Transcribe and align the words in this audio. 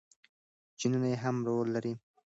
جینونه 0.79 1.09
هم 1.23 1.35
رول 1.47 1.67
لري. 1.75 1.93